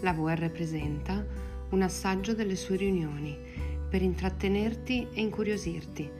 [0.00, 1.24] la VR presenta
[1.70, 3.36] un assaggio delle sue riunioni
[3.88, 6.10] per intrattenerti e incuriosirti,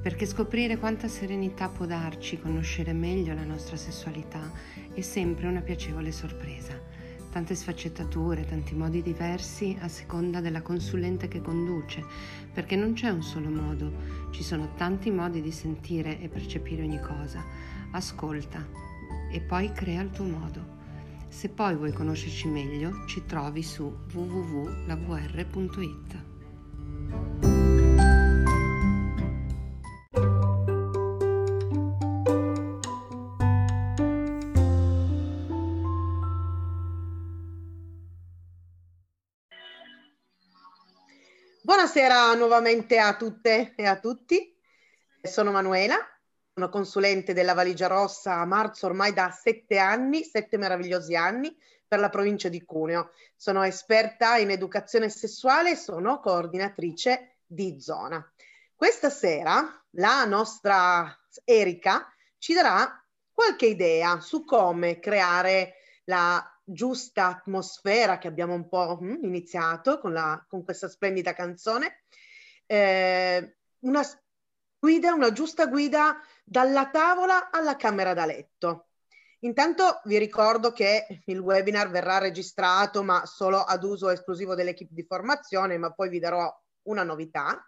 [0.00, 4.52] perché scoprire quanta serenità può darci conoscere meglio la nostra sessualità
[4.92, 6.78] è sempre una piacevole sorpresa.
[7.30, 12.04] Tante sfaccettature, tanti modi diversi a seconda della consulente che conduce,
[12.52, 13.92] perché non c'è un solo modo,
[14.30, 17.42] ci sono tanti modi di sentire e percepire ogni cosa.
[17.90, 18.64] Ascolta
[19.32, 20.83] e poi crea il tuo modo.
[21.34, 25.42] Se poi vuoi conoscerci meglio, ci trovi su www.lavr.it.
[41.62, 44.56] Buonasera nuovamente a tutte e a tutti.
[45.20, 45.96] Sono Manuela,
[46.54, 51.54] sono consulente della Valigia Rossa a marzo ormai da sette anni, sette meravigliosi anni
[51.86, 53.10] per la provincia di Cuneo.
[53.34, 58.24] Sono esperta in educazione sessuale e sono coordinatrice di zona.
[58.72, 68.18] Questa sera la nostra Erika ci darà qualche idea su come creare la giusta atmosfera
[68.18, 72.04] che abbiamo un po' hm, iniziato con, la, con, questa splendida canzone.
[72.66, 74.02] Eh, una
[74.84, 78.88] guida, una giusta guida dalla tavola alla camera da letto.
[79.38, 85.06] Intanto vi ricordo che il webinar verrà registrato ma solo ad uso esclusivo dell'equipe di
[85.08, 87.66] formazione, ma poi vi darò una novità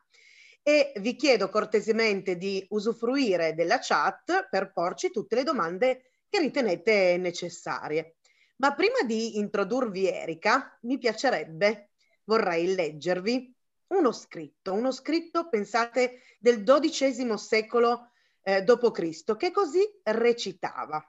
[0.62, 7.17] e vi chiedo cortesemente di usufruire della chat per porci tutte le domande che ritenete
[7.17, 8.17] necessarie.
[8.56, 11.92] Ma prima di introdurvi Erika, mi piacerebbe,
[12.25, 13.56] vorrei leggervi
[13.89, 18.11] uno scritto, uno scritto, pensate, del XII secolo
[18.42, 21.03] eh, d.C., che così recitava.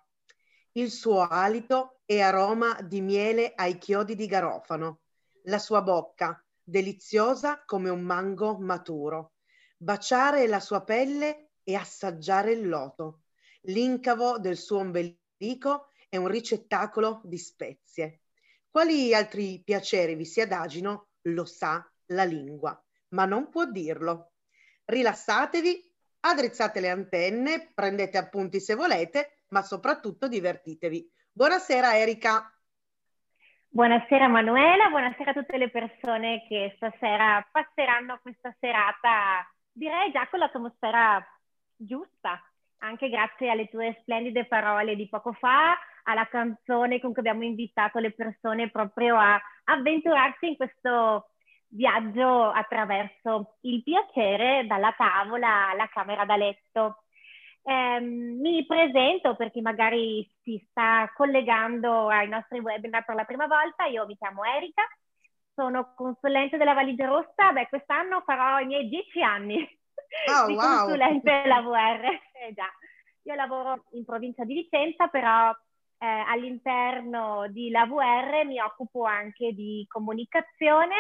[0.73, 5.01] Il suo alito è aroma di miele ai chiodi di garofano,
[5.43, 9.33] la sua bocca deliziosa come un mango maturo,
[9.77, 13.21] baciare la sua pelle e assaggiare il loto.
[13.61, 18.21] L'incavo del suo ombelico è un ricettacolo di spezie.
[18.69, 22.79] Quali altri piaceri vi si adagino lo sa la lingua,
[23.09, 24.31] ma non può dirlo.
[24.85, 25.81] Rilassatevi,
[26.21, 31.09] addrizzate le antenne, prendete appunti se volete, ma soprattutto divertitevi.
[31.31, 32.51] Buonasera Erika.
[33.69, 40.39] Buonasera Manuela, buonasera a tutte le persone che stasera passeranno questa serata, direi già con
[40.39, 41.23] l'atmosfera
[41.75, 42.41] giusta,
[42.79, 47.99] anche grazie alle tue splendide parole di poco fa, alla canzone con cui abbiamo invitato
[47.99, 51.29] le persone proprio a avventurarsi in questo
[51.69, 57.03] viaggio attraverso il piacere dalla tavola alla camera da letto.
[57.63, 63.47] Eh, mi presento per chi magari si sta collegando ai nostri webinar per la prima
[63.47, 63.85] volta.
[63.85, 64.83] Io mi chiamo Erika,
[65.53, 67.51] sono consulente della Valigia Rossa.
[67.51, 70.85] Beh, quest'anno farò i miei dieci anni oh, di wow.
[70.85, 72.05] consulente della VR.
[72.33, 72.71] Eh, già.
[73.23, 75.49] Io lavoro in provincia di Vicenza, però
[75.99, 80.95] eh, all'interno di la VR mi occupo anche di comunicazione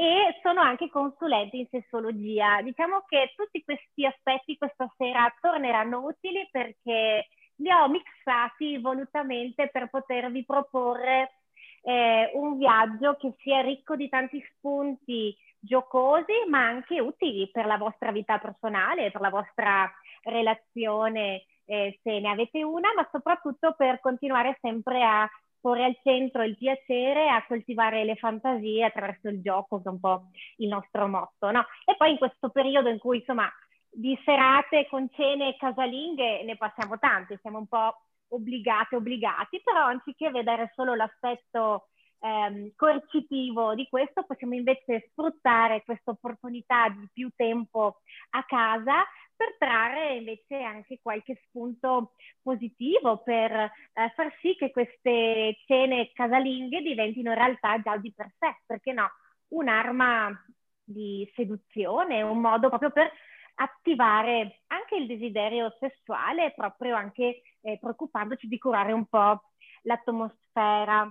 [0.00, 2.62] e sono anche consulente in sessologia.
[2.62, 9.90] Diciamo che tutti questi aspetti questa sera torneranno utili perché li ho mixati volutamente per
[9.90, 11.40] potervi proporre
[11.82, 17.76] eh, un viaggio che sia ricco di tanti spunti giocosi ma anche utili per la
[17.76, 24.00] vostra vita personale, per la vostra relazione eh, se ne avete una, ma soprattutto per
[24.00, 25.28] continuare sempre a
[25.60, 30.00] porre al centro il piacere a coltivare le fantasie attraverso il gioco, che è un
[30.00, 31.64] po' il nostro motto, no?
[31.84, 33.50] E poi in questo periodo in cui, insomma,
[33.90, 40.30] di serate con cene casalinghe ne passiamo tante, siamo un po' obbligate, obbligati, però anziché
[40.30, 41.88] vedere solo l'aspetto
[42.20, 48.00] ehm, coercitivo di questo, possiamo invece sfruttare questa opportunità di più tempo
[48.30, 49.04] a casa
[49.40, 52.12] per trarre invece anche qualche spunto
[52.42, 58.30] positivo per eh, far sì che queste cene casalinghe diventino in realtà già di per
[58.38, 59.08] sé, perché no,
[59.48, 60.44] un'arma
[60.84, 63.10] di seduzione, un modo proprio per
[63.54, 69.40] attivare anche il desiderio sessuale, proprio anche eh, preoccupandoci di curare un po'
[69.84, 71.10] l'atmosfera.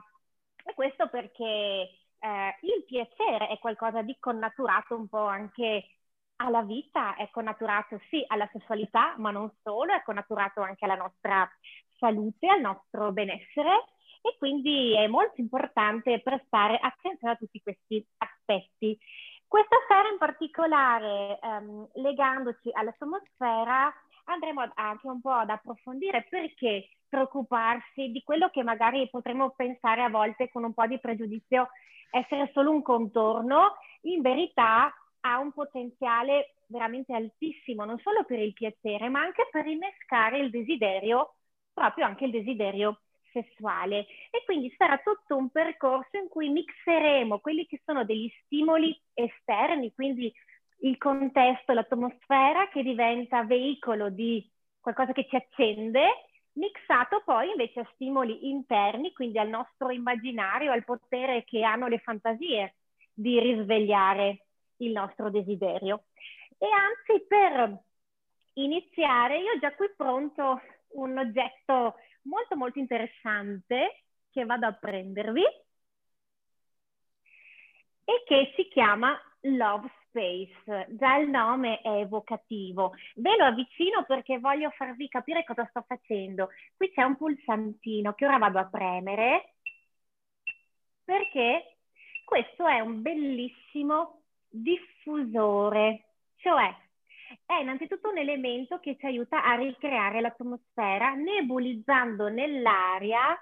[0.66, 5.84] E questo perché eh, il piacere è qualcosa di connaturato un po' anche
[6.42, 11.50] alla vita, è connaturato sì alla sessualità, ma non solo, è connaturato anche alla nostra
[11.98, 13.86] salute, al nostro benessere
[14.22, 18.98] e quindi è molto importante prestare attenzione a tutti questi aspetti.
[19.48, 23.92] Questa sera in particolare, ehm, legandoci all'atmosfera,
[24.26, 30.10] andremo anche un po' ad approfondire perché preoccuparsi di quello che magari potremmo pensare a
[30.10, 31.70] volte con un po' di pregiudizio
[32.12, 38.54] essere solo un contorno, in verità ha un potenziale veramente altissimo, non solo per il
[38.54, 41.36] piacere, ma anche per innescare il desiderio,
[41.74, 43.02] proprio anche il desiderio
[43.32, 44.06] sessuale.
[44.32, 49.94] E quindi sarà tutto un percorso in cui mixeremo quelli che sono degli stimoli esterni,
[49.94, 50.32] quindi
[50.82, 54.48] il contesto, l'atmosfera che diventa veicolo di
[54.80, 60.86] qualcosa che ci accende, mixato poi invece a stimoli interni, quindi al nostro immaginario, al
[60.86, 62.76] potere che hanno le fantasie
[63.14, 64.46] di risvegliare
[64.80, 66.06] il nostro desiderio.
[66.58, 67.78] E anzi, per
[68.54, 75.44] iniziare, io ho già qui pronto un oggetto molto molto interessante che vado a prendervi
[78.04, 80.88] e che si chiama Love Space.
[80.90, 82.94] Già il nome è evocativo.
[83.16, 86.50] Ve lo avvicino perché voglio farvi capire cosa sto facendo.
[86.76, 89.54] Qui c'è un pulsantino che ora vado a premere
[91.04, 91.78] perché
[92.26, 94.19] questo è un bellissimo
[94.50, 96.06] diffusore,
[96.38, 96.76] cioè
[97.46, 103.38] è innanzitutto un elemento che ci aiuta a ricreare l'atmosfera nebulizzando nell'aria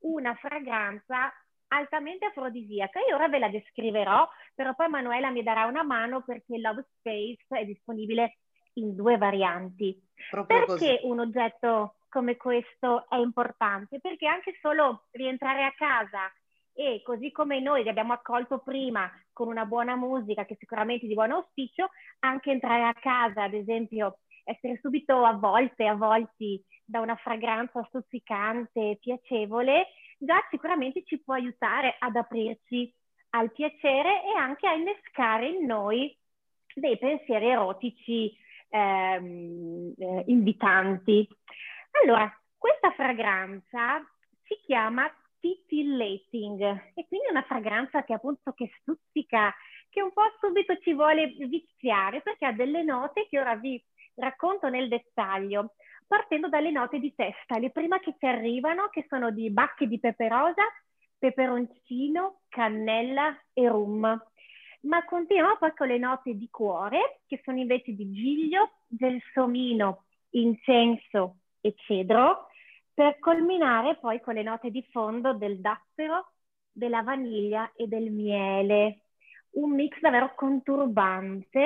[0.00, 1.32] una fragranza
[1.68, 3.00] altamente afrodisiaca.
[3.00, 7.44] Io ora ve la descriverò, però poi Manuela mi darà una mano perché Love Space
[7.48, 8.38] è disponibile
[8.74, 10.00] in due varianti.
[10.30, 10.98] Proprio perché così.
[11.02, 13.98] un oggetto come questo è importante?
[14.00, 16.32] Perché anche solo rientrare a casa
[16.74, 21.08] e così come noi che abbiamo accolto prima con una buona musica che sicuramente è
[21.08, 21.90] di buon auspicio,
[22.20, 29.86] anche entrare a casa, ad esempio, essere subito avvolte, avvolti da una fragranza stuzzicante, piacevole,
[30.18, 32.92] già sicuramente ci può aiutare ad aprirci
[33.30, 36.16] al piacere e anche a innescare in noi
[36.74, 38.36] dei pensieri erotici
[38.68, 41.28] ehm, eh, invitanti.
[42.02, 44.04] Allora, questa fragranza
[44.42, 45.10] si chiama
[45.44, 46.62] titillating.
[46.94, 49.54] E quindi una fragranza che appunto che stuzzica,
[49.90, 53.82] che un po' subito ci vuole viziare perché ha delle note che ora vi
[54.14, 55.74] racconto nel dettaglio,
[56.06, 60.00] partendo dalle note di testa, le prime che ci arrivano che sono di bacche di
[60.00, 60.62] pepe rosa,
[61.18, 64.24] peperoncino, cannella e rum.
[64.80, 71.36] Ma continuiamo poi con le note di cuore, che sono invece di giglio, gelsomino, incenso
[71.60, 72.48] e cedro,
[72.94, 76.32] per culminare poi con le note di fondo del dattero,
[76.70, 79.00] della vaniglia e del miele.
[79.50, 81.60] Un mix davvero conturbante,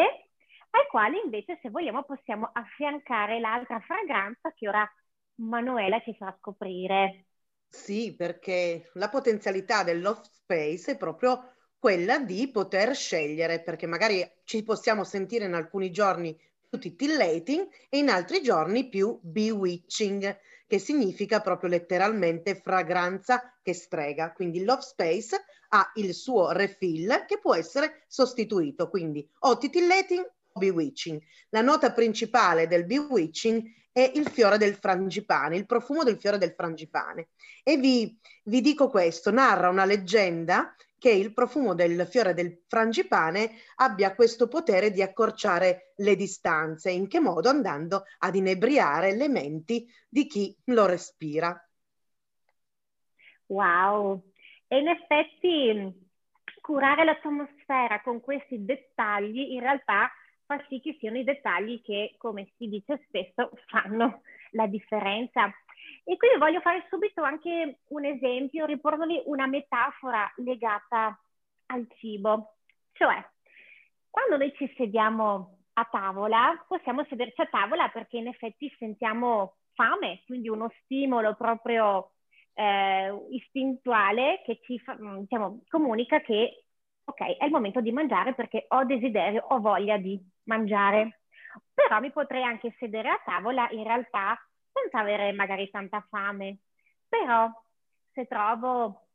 [0.71, 4.91] ai quali invece, se vogliamo, possiamo affiancare l'altra fragranza che ora
[5.37, 7.27] Manuela ci fa scoprire.
[7.69, 14.27] Sì, perché la potenzialità del Loft Space è proprio quella di poter scegliere, perché magari
[14.45, 16.37] ci possiamo sentire in alcuni giorni
[16.69, 24.33] più titillating e in altri giorni più bewitching che significa proprio letteralmente fragranza che strega.
[24.33, 30.21] Quindi Love Space ha il suo refill che può essere sostituito, quindi o titillating
[30.53, 31.21] o bewitching.
[31.49, 36.53] La nota principale del bewitching è il fiore del frangipane, il profumo del fiore del
[36.55, 37.29] frangipane.
[37.65, 43.51] E vi, vi dico questo, narra una leggenda che il profumo del fiore del frangipane
[43.77, 46.91] abbia questo potere di accorciare le distanze.
[46.91, 47.49] In che modo?
[47.49, 51.57] Andando ad inebriare le menti di chi lo respira.
[53.47, 54.23] Wow!
[54.67, 56.07] E in effetti
[56.61, 60.11] curare l'atmosfera con questi dettagli in realtà
[60.45, 64.23] fa sì che siano i dettagli che, come si dice spesso, fanno
[64.53, 65.53] la differenza.
[66.09, 71.21] E qui voglio fare subito anche un esempio, riportarvi una metafora legata
[71.67, 72.55] al cibo.
[72.93, 73.23] Cioè,
[74.09, 80.23] quando noi ci sediamo a tavola, possiamo sederci a tavola perché in effetti sentiamo fame,
[80.25, 82.13] quindi uno stimolo proprio
[82.55, 86.65] eh, istintuale che ci fa, mm, diciamo, comunica che
[87.05, 91.21] ok, è il momento di mangiare perché ho desiderio, ho voglia di mangiare.
[91.75, 94.39] Però mi potrei anche sedere a tavola in realtà
[94.81, 96.59] senza avere magari tanta fame.
[97.09, 97.51] Però
[98.13, 99.09] se trovo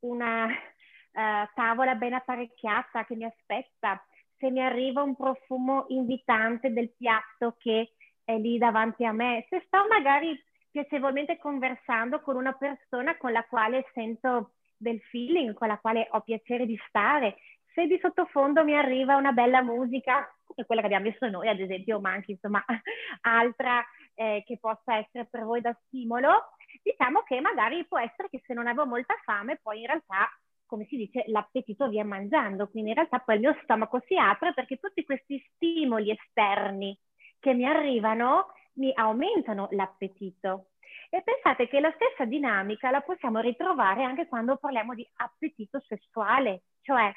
[0.00, 0.50] una uh,
[1.54, 4.04] tavola ben apparecchiata che mi aspetta,
[4.36, 7.92] se mi arriva un profumo invitante del piatto che
[8.24, 10.36] è lì davanti a me, se sto magari
[10.70, 16.20] piacevolmente conversando con una persona con la quale sento del feeling, con la quale ho
[16.22, 17.36] piacere di stare,
[17.74, 20.28] se di sottofondo mi arriva una bella musica,
[20.66, 22.64] quella che abbiamo visto noi, ad esempio, ma anche insomma
[23.22, 28.42] altra eh, che possa essere per voi da stimolo, diciamo che magari può essere che
[28.44, 30.28] se non avevo molta fame, poi in realtà,
[30.66, 34.54] come si dice, l'appetito via mangiando, quindi in realtà poi il mio stomaco si apre
[34.54, 36.98] perché tutti questi stimoli esterni
[37.38, 40.68] che mi arrivano mi aumentano l'appetito.
[41.10, 46.62] E pensate che la stessa dinamica la possiamo ritrovare anche quando parliamo di appetito sessuale,
[46.80, 47.12] cioè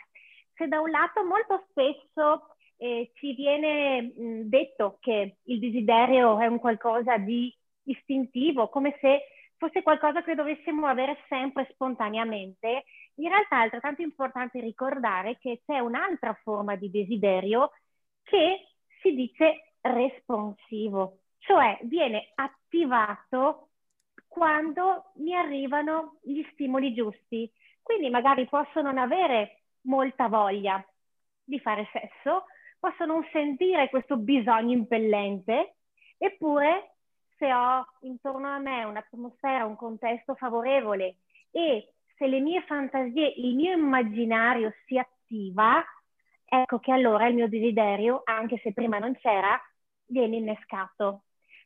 [0.53, 6.47] se da un lato molto spesso eh, ci viene mh, detto che il desiderio è
[6.47, 7.53] un qualcosa di
[7.83, 9.21] istintivo, come se
[9.57, 12.83] fosse qualcosa che dovessimo avere sempre spontaneamente,
[13.15, 17.71] in realtà è altrettanto importante ricordare che c'è un'altra forma di desiderio
[18.23, 18.67] che
[19.01, 23.69] si dice responsivo, cioè viene attivato
[24.27, 27.49] quando mi arrivano gli stimoli giusti.
[27.81, 30.83] Quindi magari posso non avere molta voglia
[31.43, 32.45] di fare sesso,
[32.85, 35.77] posso non sentire questo bisogno impellente,
[36.19, 36.97] eppure
[37.35, 41.17] se ho intorno a me un'atmosfera, un contesto favorevole
[41.49, 45.83] e se le mie fantasie, il mio immaginario si attiva,
[46.45, 49.59] ecco che allora il mio desiderio, anche se prima non c'era,
[50.05, 51.23] viene innescato.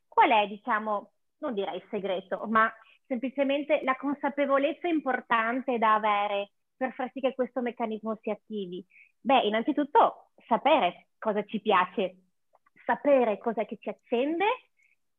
[0.08, 2.72] Qual è, diciamo, non direi il segreto, ma
[3.06, 8.82] semplicemente la consapevolezza importante da avere per far sì che questo meccanismo si attivi?
[9.20, 12.16] Beh, innanzitutto sapere cosa ci piace,
[12.84, 14.44] sapere cosa ci accende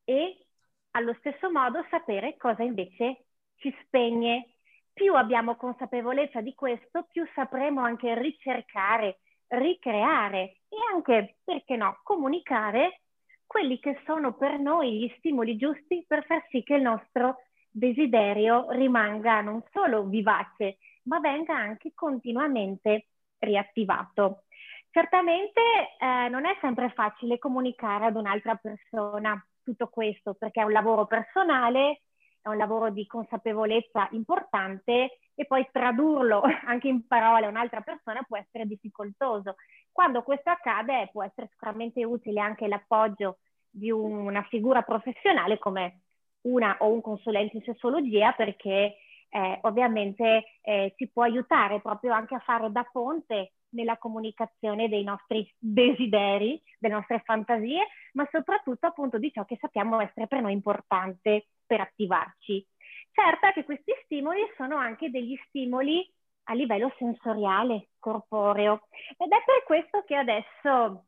[0.03, 0.45] e
[0.91, 4.55] allo stesso modo sapere cosa invece ci spegne.
[4.91, 13.01] Più abbiamo consapevolezza di questo, più sapremo anche ricercare, ricreare e anche, perché no, comunicare
[13.45, 18.69] quelli che sono per noi gli stimoli giusti per far sì che il nostro desiderio
[18.71, 23.07] rimanga non solo vivace, ma venga anche continuamente
[23.39, 24.43] riattivato.
[24.91, 25.61] Certamente
[25.99, 31.05] eh, non è sempre facile comunicare ad un'altra persona tutto questo perché è un lavoro
[31.05, 32.01] personale,
[32.41, 38.21] è un lavoro di consapevolezza importante e poi tradurlo anche in parole a un'altra persona
[38.27, 39.55] può essere difficoltoso.
[39.93, 43.37] Quando questo accade può essere sicuramente utile anche l'appoggio
[43.69, 46.01] di una figura professionale come
[46.41, 48.97] una o un consulente in sessologia perché
[49.29, 55.03] eh, ovviamente eh, ci può aiutare proprio anche a fare da ponte nella comunicazione dei
[55.03, 60.53] nostri desideri, delle nostre fantasie, ma soprattutto appunto di ciò che sappiamo essere per noi
[60.53, 62.65] importante per attivarci.
[63.11, 66.09] Certo che questi stimoli sono anche degli stimoli
[66.45, 68.87] a livello sensoriale, corporeo,
[69.17, 71.05] ed è per questo che adesso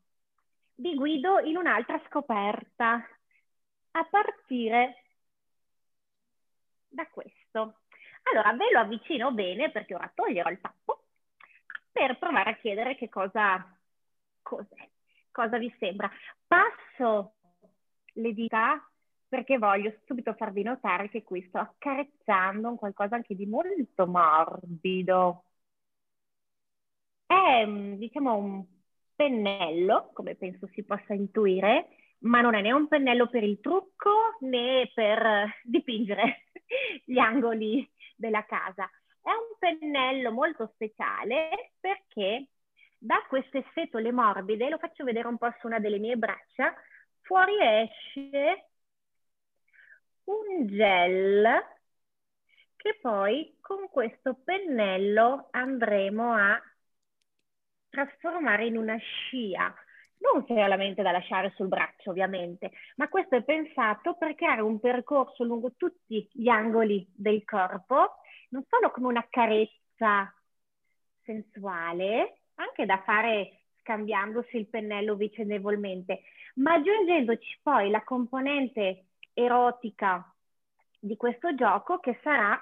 [0.76, 3.06] vi guido in un'altra scoperta,
[3.96, 5.04] a partire
[6.88, 7.80] da questo.
[8.24, 11.03] Allora, ve lo avvicino bene perché ora toglierò il tappo
[11.94, 13.64] per provare a chiedere che cosa,
[14.42, 14.90] cos'è,
[15.30, 16.10] cosa vi sembra.
[16.44, 17.34] Passo
[18.14, 18.84] le dita
[19.28, 25.44] perché voglio subito farvi notare che qui sto accarezzando un qualcosa anche di molto morbido.
[27.26, 27.64] È,
[27.96, 28.64] diciamo, un
[29.14, 31.88] pennello, come penso si possa intuire,
[32.24, 36.46] ma non è né un pennello per il trucco né per dipingere
[37.06, 38.90] gli angoli della casa.
[39.64, 42.48] Pennello molto speciale perché
[42.98, 46.74] da queste setole morbide, lo faccio vedere un po' su una delle mie braccia,
[47.22, 48.68] fuori esce
[50.24, 51.48] un gel
[52.76, 56.62] che poi con questo pennello andremo a
[57.88, 59.74] trasformare in una scia,
[60.18, 65.42] non solamente da lasciare sul braccio ovviamente, ma questo è pensato per creare un percorso
[65.42, 68.16] lungo tutti gli angoli del corpo
[68.54, 70.32] non solo come una carezza
[71.24, 76.22] sensuale, anche da fare scambiandosi il pennello vicendevolmente,
[76.56, 80.32] ma aggiungendoci poi la componente erotica
[81.00, 82.58] di questo gioco che sarà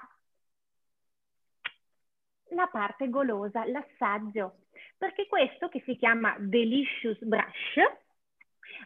[2.49, 4.61] la parte golosa, l'assaggio.
[4.97, 7.77] Perché questo che si chiama Delicious Brush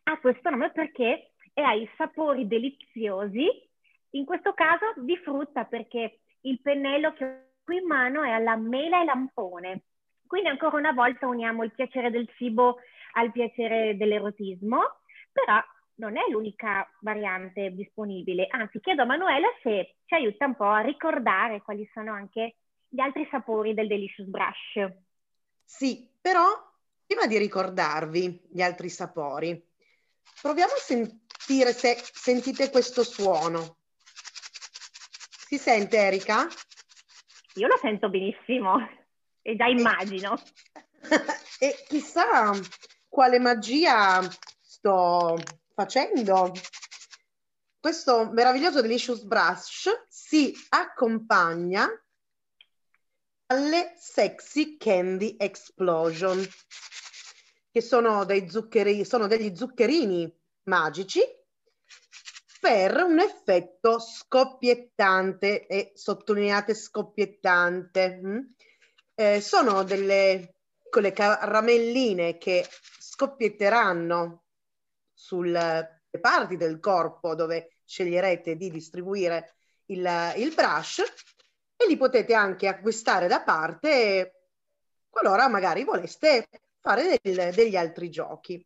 [0.04, 3.48] ha questo nome perché ha i sapori deliziosi,
[4.12, 8.56] in questo caso di frutta perché il pennello che ho qui in mano è alla
[8.56, 9.84] mela e lampone.
[10.26, 12.78] Quindi ancora una volta uniamo il piacere del cibo
[13.14, 14.82] al piacere dell'erotismo,
[15.32, 15.62] però
[15.96, 18.48] non è l'unica variante disponibile.
[18.50, 22.56] Anzi, chiedo a Manuela se ci aiuta un po' a ricordare quali sono anche
[22.88, 24.94] gli altri sapori del Delicious Brush.
[25.64, 26.46] Sì, però
[27.06, 29.62] prima di ricordarvi gli altri sapori,
[30.42, 33.77] proviamo a sentire se sentite questo suono.
[35.48, 36.46] Si sente Erika?
[37.54, 38.86] Io lo sento benissimo
[39.42, 40.38] e già immagino.
[41.58, 42.52] e chissà
[43.08, 44.22] quale magia
[44.60, 45.42] sto
[45.74, 46.52] facendo.
[47.80, 51.88] Questo meraviglioso Delicious Brush si accompagna
[53.46, 56.46] alle Sexy Candy Explosion,
[57.72, 60.30] che sono, dei zuccheri, sono degli zuccherini
[60.64, 61.22] magici
[62.68, 68.20] per un effetto scoppiettante e sottolineate scoppiettante.
[68.22, 68.40] Mm?
[69.16, 72.68] Eh, sono delle piccole caramelline che
[73.00, 74.44] scoppietteranno
[75.14, 79.56] sulle parti del corpo dove sceglierete di distribuire
[79.86, 81.00] il, il brush
[81.78, 84.50] e li potete anche acquistare da parte
[85.10, 86.50] qualora magari voleste
[86.82, 88.62] fare del, degli altri giochi.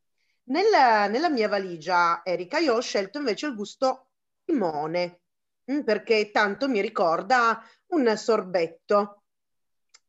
[0.51, 4.09] Nella, nella, mia valigia, Erika, io ho scelto invece il gusto
[4.43, 5.21] limone,
[5.71, 9.23] mm, perché tanto mi ricorda un sorbetto,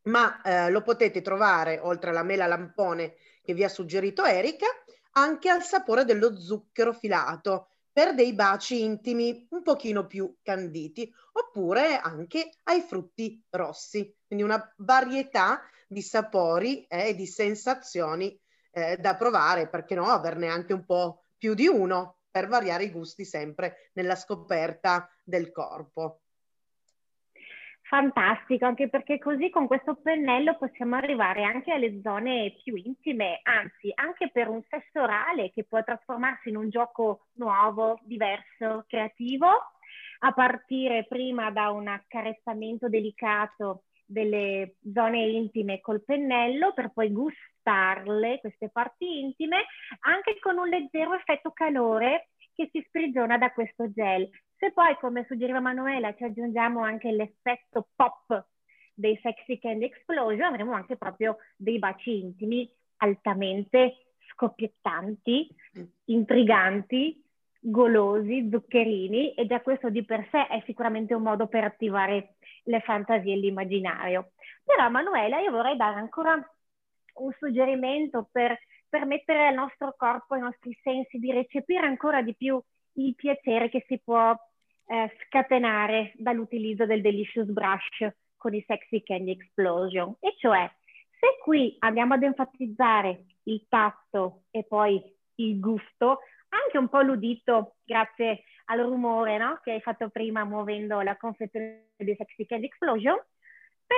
[0.07, 4.67] ma eh, lo potete trovare, oltre alla mela lampone che vi ha suggerito Erika,
[5.13, 12.01] anche al sapore dello zucchero filato, per dei baci intimi un pochino più canditi, oppure
[12.01, 18.37] anche ai frutti rossi, quindi una varietà di sapori e eh, di sensazioni
[18.73, 22.91] eh, da provare, perché no, averne anche un po' più di uno per variare i
[22.91, 26.23] gusti sempre nella scoperta del corpo.
[27.83, 33.93] Fantastico, anche perché così con questo pennello possiamo arrivare anche alle zone più intime, anzi
[33.95, 39.47] anche per un sesso orale che può trasformarsi in un gioco nuovo, diverso, creativo,
[40.21, 47.13] a partire prima da un accarezzamento delicato delle zone intime col pennello per poi
[47.63, 49.65] gustarle, queste parti intime,
[50.01, 54.29] anche con un leggero effetto calore che si sprigiona da questo gel.
[54.57, 58.47] Se poi, come suggeriva Manuela, ci aggiungiamo anche l'effetto pop
[58.95, 65.49] dei Sexy Candy Explosion, avremo anche proprio dei baci intimi altamente scoppiettanti,
[66.07, 67.21] intriganti,
[67.59, 72.81] golosi, zuccherini e già questo di per sé è sicuramente un modo per attivare le
[72.81, 74.33] fantasie e l'immaginario.
[74.65, 76.41] Però Manuela io vorrei dare ancora
[77.15, 82.61] un suggerimento per permettere al nostro corpo, ai nostri sensi di recepire ancora di più
[82.95, 84.35] il piacere che si può
[84.87, 90.17] eh, scatenare dall'utilizzo del Delicious Brush con i Sexy Candy Explosion.
[90.21, 90.71] E cioè,
[91.19, 95.01] se qui andiamo ad enfatizzare il tatto e poi
[95.37, 99.61] il gusto, anche un po' l'udito grazie al rumore no?
[99.63, 103.17] che hai fatto prima muovendo la confezione di Sexy Candy Explosion,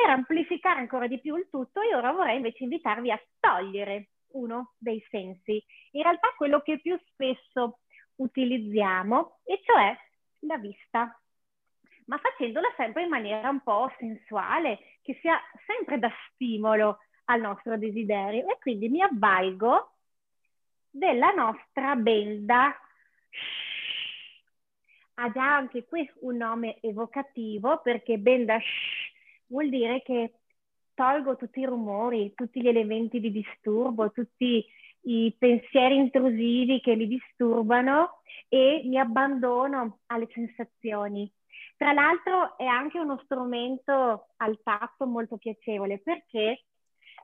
[0.00, 4.72] per amplificare ancora di più il tutto, io ora vorrei invece invitarvi a togliere uno
[4.76, 7.78] dei sensi, in realtà quello che più spesso
[8.16, 9.96] utilizziamo, e cioè
[10.40, 11.16] la vista,
[12.07, 17.78] ma facendola sempre in maniera un po' sensuale, che sia sempre da stimolo al nostro
[17.78, 18.48] desiderio.
[18.48, 19.92] E quindi mi avvalgo
[20.90, 22.76] della nostra benda.
[25.14, 28.59] Ha già anche qui un nome evocativo perché benda
[29.54, 30.34] vuol dire che
[30.94, 34.66] tolgo tutti i rumori, tutti gli elementi di disturbo, tutti
[35.06, 41.30] i pensieri intrusivi che mi disturbano e mi abbandono alle sensazioni.
[41.76, 46.64] Tra l'altro è anche uno strumento al tatto molto piacevole perché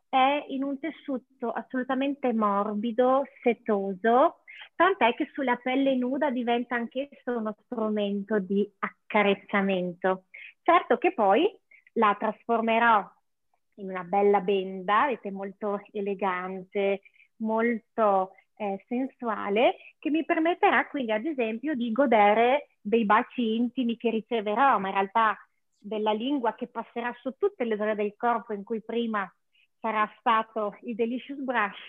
[0.08, 4.42] è in un tessuto assolutamente morbido, setoso,
[4.74, 10.24] tant'è che sulla pelle nuda diventa anch'esso uno strumento di accarezzamento.
[10.62, 11.48] Certo che poi
[11.92, 13.11] la trasformerò
[13.76, 17.03] in una bella benda, vedete, molto elegante,
[17.37, 24.11] molto eh, sensuale che mi permetterà quindi ad esempio di godere dei baci intimi che
[24.11, 25.37] riceverò, ma in realtà
[25.79, 29.31] della lingua che passerà su tutte le zone del corpo in cui prima
[29.81, 31.88] sarà stato il delicious brush,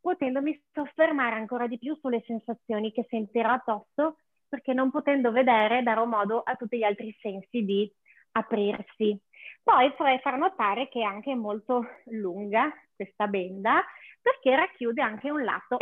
[0.00, 4.18] potendomi soffermare ancora di più sulle sensazioni che sentirò addosso,
[4.48, 7.92] perché non potendo vedere darò modo a tutti gli altri sensi di
[8.32, 9.18] aprirsi.
[9.62, 13.84] Poi vorrei far notare che è anche molto lunga questa benda
[14.20, 15.76] perché racchiude anche un lato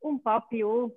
[0.00, 0.92] un po' più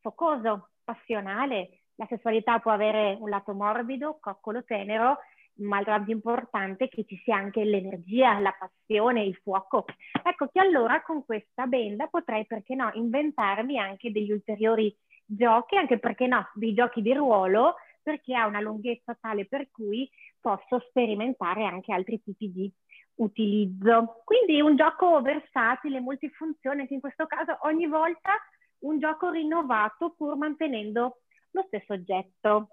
[0.00, 1.82] focoso, passionale.
[1.96, 5.18] La sessualità può avere un lato morbido, coccolo, tenero,
[5.56, 9.84] ma altrettanto importante che ci sia anche l'energia, la passione, il fuoco.
[10.22, 14.94] Ecco che allora con questa benda potrei, perché no, inventarmi anche degli ulteriori
[15.24, 20.10] giochi, anche perché no, dei giochi di ruolo, perché ha una lunghezza tale per cui
[20.42, 22.70] posso sperimentare anche altri tipi di
[23.14, 24.22] utilizzo.
[24.24, 28.32] Quindi un gioco versatile, multifunzione, che in questo caso ogni volta
[28.80, 31.20] un gioco rinnovato pur mantenendo
[31.52, 32.68] lo stesso oggetto.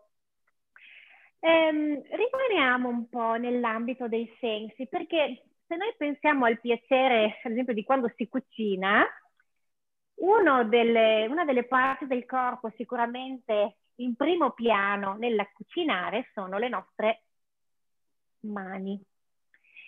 [1.40, 7.74] Ehm, rimaniamo un po' nell'ambito dei sensi, perché se noi pensiamo al piacere, ad esempio,
[7.74, 9.06] di quando si cucina,
[10.68, 17.24] delle, una delle parti del corpo sicuramente in primo piano nella cucinare sono le nostre
[18.42, 19.02] mani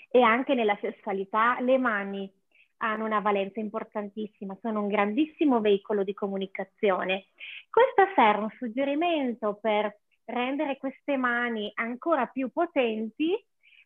[0.09, 2.31] e anche nella sessualità le mani
[2.83, 7.27] hanno una valenza importantissima, sono un grandissimo veicolo di comunicazione.
[7.69, 13.33] Questo sarà un suggerimento per rendere queste mani ancora più potenti,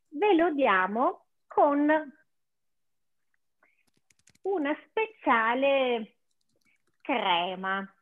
[0.10, 1.90] ve lo diamo con
[4.44, 6.16] una speciale
[7.02, 7.94] crema,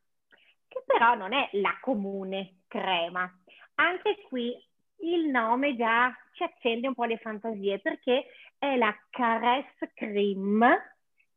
[0.67, 3.29] che però non è la comune crema.
[3.75, 4.55] Anche qui
[4.99, 8.25] il nome già ci accende un po' le fantasie perché
[8.57, 10.65] è la Caress Cream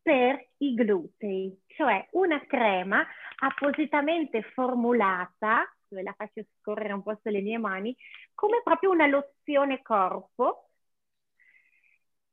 [0.03, 3.05] per i glutei, cioè una crema
[3.41, 7.97] appositamente formulata, ve la faccio scorrere un po' sulle mie mani,
[8.35, 10.69] come proprio una lozione corpo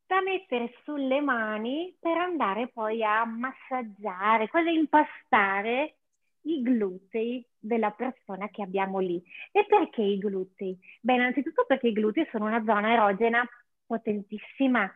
[0.06, 5.96] da mettere sulle mani per andare poi a massaggiare, quasi impastare
[6.42, 9.22] i glutei della persona che abbiamo lì.
[9.50, 10.78] E perché i glutei?
[11.00, 13.46] Beh, innanzitutto perché i glutei sono una zona erogena
[13.86, 14.92] potentissima,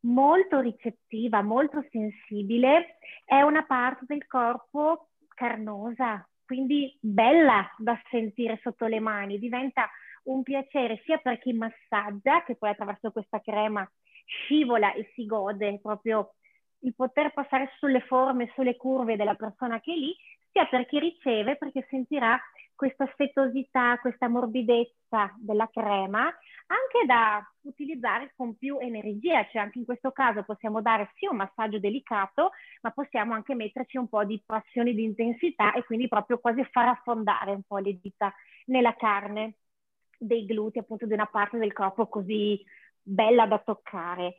[0.00, 8.86] molto ricettiva, molto sensibile, è una parte del corpo carnosa, quindi bella da sentire sotto
[8.86, 9.88] le mani, diventa
[10.24, 13.88] un piacere sia per chi massaggia, che poi attraverso questa crema
[14.24, 16.34] scivola e si gode proprio
[16.80, 20.14] il poter passare sulle forme, sulle curve della persona che è lì,
[20.58, 22.40] sia per chi riceve perché sentirà
[22.74, 29.84] questa setosità, questa morbidezza della crema, anche da utilizzare con più energia, cioè anche in
[29.84, 32.50] questo caso possiamo dare sia un massaggio delicato,
[32.82, 36.88] ma possiamo anche metterci un po' di passione, di intensità e quindi proprio quasi far
[36.88, 38.32] affondare un po' le dita
[38.66, 39.54] nella carne
[40.18, 42.64] dei glutei, appunto di una parte del corpo così
[43.02, 44.36] bella da toccare.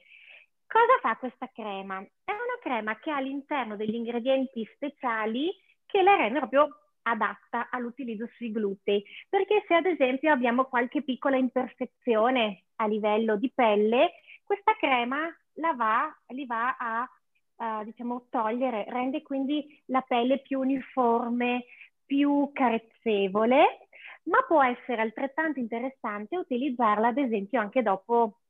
[0.65, 1.99] Cosa fa questa crema?
[2.23, 5.51] È una crema che ha all'interno degli ingredienti speciali
[5.89, 6.69] che la rende proprio
[7.01, 13.51] adatta all'utilizzo sui glutei, perché se ad esempio abbiamo qualche piccola imperfezione a livello di
[13.53, 14.11] pelle,
[14.43, 17.09] questa crema la va, li va a
[17.55, 21.65] uh, diciamo, togliere, rende quindi la pelle più uniforme,
[22.05, 23.87] più carezzevole,
[24.23, 28.41] ma può essere altrettanto interessante utilizzarla ad esempio anche dopo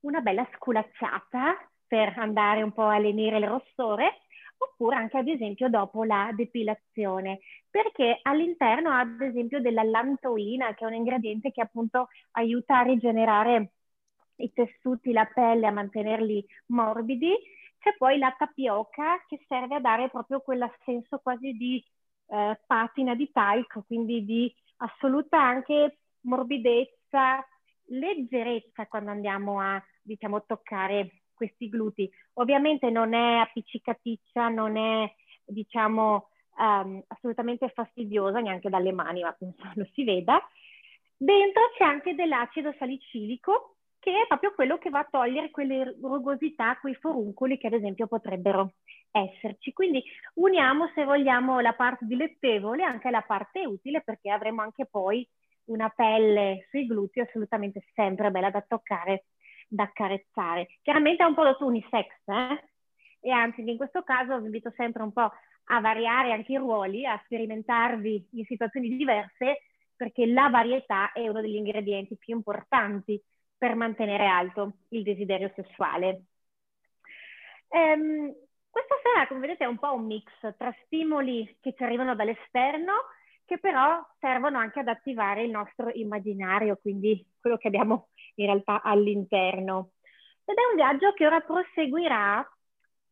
[0.00, 4.22] una bella sculacciata per andare un po' a lenire il rossore
[4.70, 10.86] oppure anche ad esempio dopo la depilazione, perché all'interno ad esempio della lantoina, che è
[10.88, 13.72] un ingrediente che appunto aiuta a rigenerare
[14.36, 17.32] i tessuti, la pelle, a mantenerli morbidi.
[17.78, 21.84] C'è poi la tapioca che serve a dare proprio quell'assenso quasi di
[22.28, 27.44] eh, patina di talco, quindi di assoluta anche morbidezza,
[27.86, 32.08] leggerezza quando andiamo a diciamo toccare questi glutei.
[32.34, 35.12] Ovviamente non è appiccicaticcia, non è
[35.44, 36.28] diciamo
[36.58, 40.40] um, assolutamente fastidiosa neanche dalle mani, ma penso lo si veda.
[41.16, 46.76] Dentro c'è anche dell'acido salicilico che è proprio quello che va a togliere quelle rugosità,
[46.80, 48.72] quei foruncoli che ad esempio potrebbero
[49.12, 49.72] esserci.
[49.72, 50.02] Quindi
[50.34, 55.28] uniamo, se vogliamo, la parte dilettevole anche la parte utile perché avremo anche poi
[55.66, 59.26] una pelle sui glutei assolutamente sempre bella da toccare
[59.72, 60.68] da accarezzare.
[60.82, 62.68] Chiaramente è un prodotto unisex, eh?
[63.20, 65.30] e anzi in questo caso vi invito sempre un po'
[65.66, 69.62] a variare anche i ruoli, a sperimentarvi in situazioni diverse,
[69.96, 73.20] perché la varietà è uno degli ingredienti più importanti
[73.56, 76.24] per mantenere alto il desiderio sessuale.
[77.68, 78.34] Ehm,
[78.68, 82.92] questa sera, come vedete, è un po' un mix tra stimoli che ci arrivano dall'esterno
[83.44, 88.82] che però servono anche ad attivare il nostro immaginario, quindi quello che abbiamo in realtà
[88.82, 89.92] all'interno.
[90.44, 92.46] Ed è un viaggio che ora proseguirà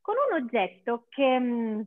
[0.01, 1.81] con un oggetto che mm,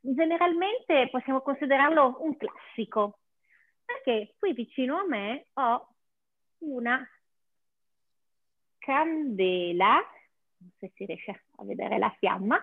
[0.00, 3.18] generalmente possiamo considerarlo un classico,
[3.84, 5.94] perché qui vicino a me ho
[6.58, 7.06] una
[8.78, 9.94] candela,
[10.58, 12.58] non so se si riesce a vedere la fiamma,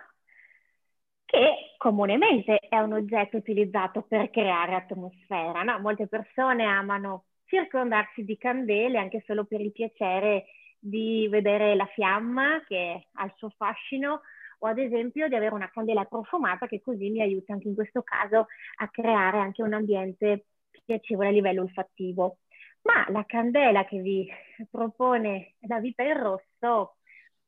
[1.26, 5.64] che comunemente è un oggetto utilizzato per creare atmosfera.
[5.64, 5.80] No?
[5.80, 10.46] Molte persone amano circondarsi di candele anche solo per il piacere
[10.80, 14.22] di vedere la fiamma che ha il suo fascino
[14.60, 18.04] o ad esempio di avere una candela profumata che così mi aiuta anche in questo
[18.04, 20.46] caso a creare anche un ambiente
[20.86, 22.40] piacevole a livello olfattivo.
[22.84, 24.30] Ma la candela che vi
[24.70, 26.98] propone la vita in rosso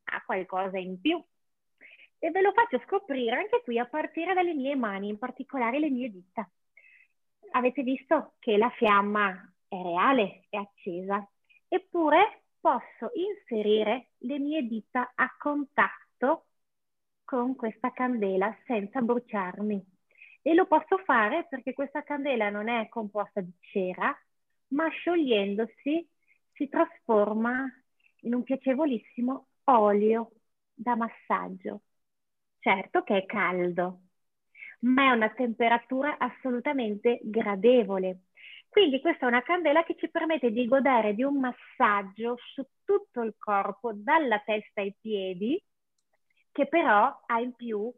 [0.06, 1.24] ha qualcosa in più
[2.20, 5.90] e ve lo faccio scoprire anche qui a partire dalle mie mani, in particolare le
[5.90, 6.50] mie dita.
[7.52, 11.28] Avete visto che la fiamma è reale, è accesa,
[11.68, 16.48] eppure posso inserire le mie dita a contatto
[17.24, 19.86] con questa candela senza bruciarmi.
[20.42, 24.18] E lo posso fare perché questa candela non è composta di cera,
[24.70, 26.10] ma sciogliendosi
[26.54, 27.66] si trasforma
[28.22, 30.32] in un piacevolissimo olio
[30.74, 31.82] da massaggio
[32.68, 34.02] certo che è caldo,
[34.82, 38.24] ma è una temperatura assolutamente gradevole.
[38.70, 43.22] Quindi questa è una candela che ci permette di godere di un massaggio su tutto
[43.22, 45.62] il corpo, dalla testa ai piedi,
[46.52, 47.92] che però ha in più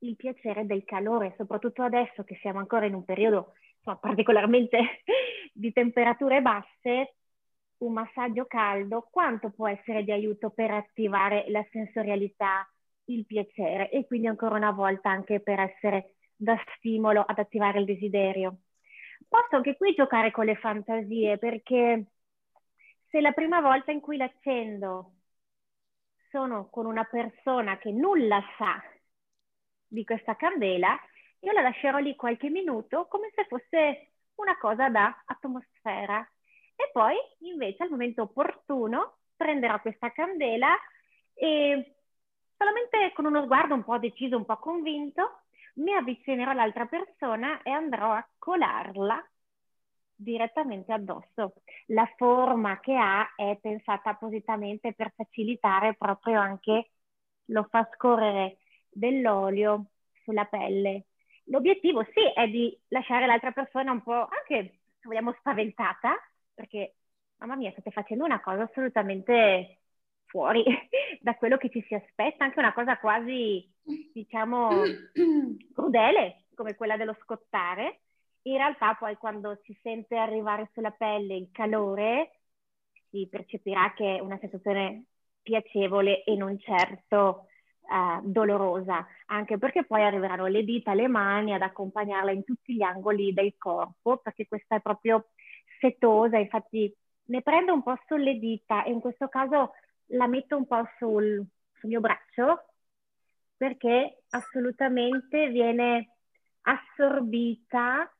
[0.00, 5.02] il piacere del calore, soprattutto adesso che siamo ancora in un periodo insomma, particolarmente
[5.52, 7.14] di temperature basse,
[7.78, 12.68] un massaggio caldo, quanto può essere di aiuto per attivare la sensorialità,
[13.06, 17.84] il piacere e quindi ancora una volta anche per essere da stimolo ad attivare il
[17.84, 18.58] desiderio.
[19.28, 22.06] Posso anche qui giocare con le fantasie perché
[23.08, 25.12] se la prima volta in cui l'accendo
[26.30, 28.82] sono con una persona che nulla sa
[29.86, 30.98] di questa candela,
[31.40, 36.26] io la lascerò lì qualche minuto come se fosse una cosa da atmosfera.
[36.74, 40.74] E poi invece al momento opportuno prenderò questa candela
[41.34, 41.96] e
[42.56, 45.45] solamente con uno sguardo un po' deciso, un po' convinto,
[45.76, 49.22] mi avvicinerò all'altra persona e andrò a colarla
[50.14, 51.54] direttamente addosso.
[51.86, 56.90] La forma che ha è pensata appositamente per facilitare proprio anche
[57.46, 58.58] lo fa scorrere
[58.88, 59.90] dell'olio
[60.24, 61.06] sulla pelle.
[61.44, 66.16] L'obiettivo sì è di lasciare l'altra persona un po' anche, se vogliamo, spaventata,
[66.54, 66.96] perché
[67.36, 69.80] mamma mia, state facendo una cosa assolutamente
[70.26, 70.64] fuori
[71.20, 73.68] da quello che ci si aspetta, anche una cosa quasi,
[74.12, 74.70] diciamo,
[75.74, 78.00] crudele, come quella dello scottare.
[78.42, 82.40] In realtà poi quando si sente arrivare sulla pelle il calore,
[83.10, 85.06] si percepirà che è una sensazione
[85.42, 87.46] piacevole e non certo
[87.88, 92.82] uh, dolorosa, anche perché poi arriveranno le dita, le mani ad accompagnarla in tutti gli
[92.82, 95.28] angoli del corpo, perché questa è proprio
[95.80, 96.94] setosa, infatti
[97.26, 99.72] ne prendo un po' sulle dita e in questo caso
[100.10, 102.64] la metto un po' sul, sul mio braccio
[103.56, 106.10] perché assolutamente viene
[106.62, 108.10] assorbita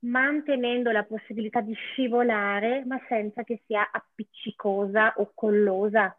[0.00, 6.16] mantenendo la possibilità di scivolare ma senza che sia appiccicosa o collosa.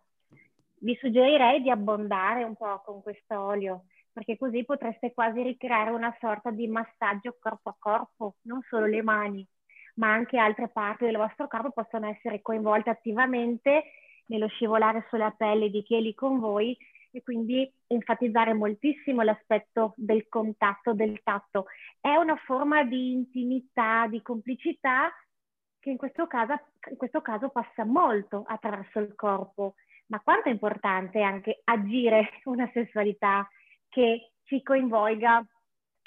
[0.80, 6.16] Vi suggerirei di abbondare un po' con questo olio perché così potreste quasi ricreare una
[6.20, 9.46] sorta di massaggio corpo a corpo, non solo le mani,
[9.96, 13.84] ma anche altre parti del vostro corpo possono essere coinvolte attivamente
[14.28, 16.78] nello scivolare sulla pelle di chi è lì con voi
[17.12, 21.66] e quindi enfatizzare moltissimo l'aspetto del contatto, del tatto.
[22.00, 25.12] È una forma di intimità, di complicità
[25.80, 26.54] che in questo caso,
[26.90, 29.76] in questo caso passa molto attraverso il corpo.
[30.08, 33.48] Ma quanto è importante anche agire una sessualità
[33.90, 35.46] che ci coinvolga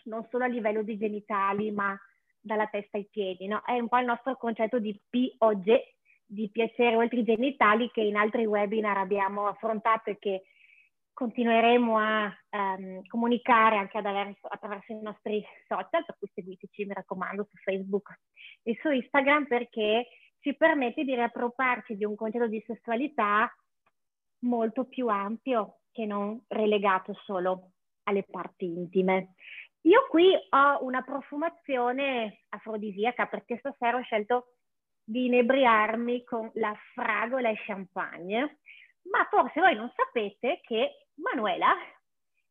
[0.04, 1.96] non solo a livello di genitali, ma
[2.40, 3.62] dalla testa ai piedi, no?
[3.64, 5.95] È un po' il nostro concetto di POG,
[6.26, 10.42] di piacere oltre i genitali che in altri webinar abbiamo affrontato e che
[11.12, 17.44] continueremo a um, comunicare anche attraverso, attraverso i nostri social, per cui seguiteci, mi raccomando,
[17.44, 18.18] su Facebook
[18.62, 20.08] e su Instagram perché
[20.40, 23.50] ci permette di riappropriarci di un concetto di sessualità
[24.40, 27.70] molto più ampio che non relegato solo
[28.02, 29.34] alle parti intime.
[29.86, 34.55] Io qui ho una profumazione afrodisiaca perché stasera ho scelto
[35.08, 38.58] di inebriarmi con la fragola e champagne,
[39.02, 41.72] ma forse voi non sapete che Manuela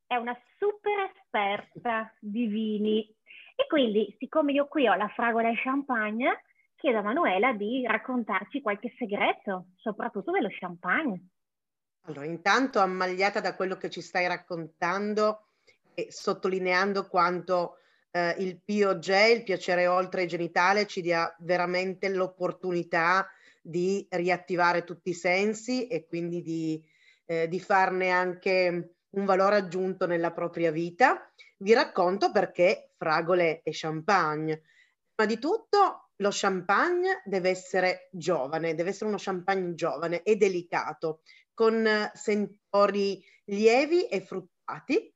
[0.07, 3.13] è una super esperta di vini
[3.55, 6.43] e quindi siccome io qui ho la fragola e champagne,
[6.75, 11.27] chiedo a Manuela di raccontarci qualche segreto, soprattutto dello champagne.
[12.05, 15.47] Allora, intanto ammagliata da quello che ci stai raccontando
[15.93, 17.79] e sottolineando quanto
[18.15, 23.29] eh, il POG, il piacere oltre il genitale, ci dia veramente l'opportunità
[23.61, 26.81] di riattivare tutti i sensi e quindi di,
[27.25, 31.29] eh, di farne anche un valore aggiunto nella propria vita.
[31.57, 34.61] Vi racconto perché fragole e champagne.
[35.13, 41.21] Prima di tutto, lo champagne deve essere giovane, deve essere uno champagne giovane e delicato,
[41.53, 45.13] con sentori lievi e fruttati,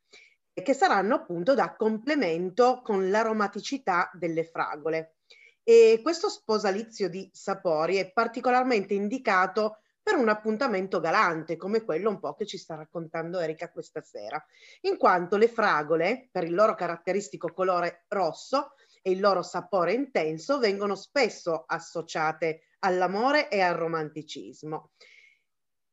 [0.61, 5.15] che saranno appunto da complemento con l'aromaticità delle fragole.
[5.63, 12.19] E questo sposalizio di sapori è particolarmente indicato per un appuntamento galante come quello un
[12.19, 14.43] po' che ci sta raccontando Erika questa sera,
[14.81, 20.57] in quanto le fragole, per il loro caratteristico colore rosso e il loro sapore intenso,
[20.57, 24.91] vengono spesso associate all'amore e al romanticismo.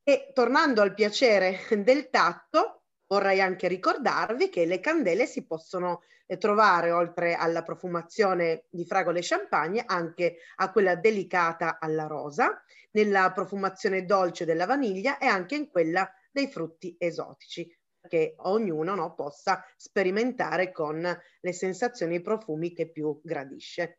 [0.03, 2.76] E tornando al piacere del tatto,
[3.09, 9.21] Vorrei anche ricordarvi che le candele si possono eh, trovare, oltre alla profumazione di fragole
[9.21, 15.55] e champagne, anche a quella delicata alla rosa, nella profumazione dolce della vaniglia e anche
[15.55, 17.73] in quella dei frutti esotici.
[18.07, 21.01] che ognuno no, possa sperimentare con
[21.41, 23.99] le sensazioni e i profumi che più gradisce.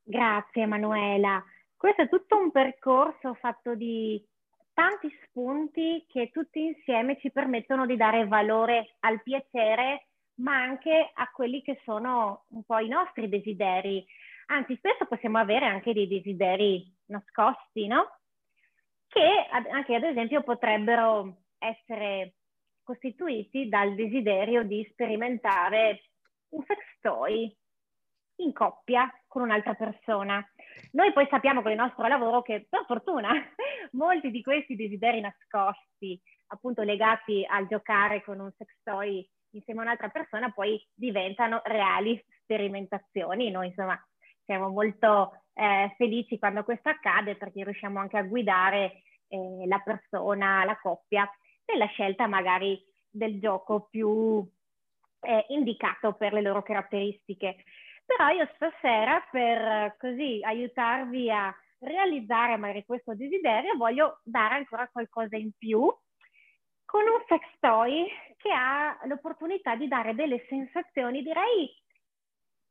[0.00, 1.42] Grazie Emanuela.
[1.76, 4.24] Questo è tutto un percorso fatto di
[4.74, 10.08] tanti spunti che tutti insieme ci permettono di dare valore al piacere,
[10.40, 14.04] ma anche a quelli che sono un po' i nostri desideri.
[14.46, 18.18] Anzi, spesso possiamo avere anche dei desideri nascosti, no?
[19.06, 22.34] Che anche ad esempio potrebbero essere
[22.82, 26.02] costituiti dal desiderio di sperimentare
[26.50, 27.56] un sex toy
[28.36, 30.48] in coppia con un'altra persona.
[30.92, 33.32] Noi poi sappiamo con il nostro lavoro che per fortuna
[33.92, 39.82] molti di questi desideri nascosti, appunto legati al giocare con un sex toy insieme a
[39.82, 43.50] un'altra persona, poi diventano reali sperimentazioni.
[43.50, 44.00] Noi insomma
[44.44, 50.64] siamo molto eh, felici quando questo accade perché riusciamo anche a guidare eh, la persona,
[50.64, 51.28] la coppia,
[51.66, 54.48] nella scelta magari del gioco più
[55.22, 57.64] eh, indicato per le loro caratteristiche.
[58.04, 65.36] Però io stasera, per così aiutarvi a realizzare magari questo desiderio, voglio dare ancora qualcosa
[65.36, 65.92] in più
[66.84, 71.68] con un sex toy che ha l'opportunità di dare delle sensazioni, direi,